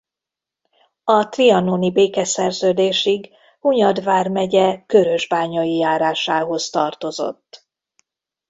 [1.03, 7.67] A trianoni békeszerződésig Hunyad vármegye Körösbányai járásához tartozott.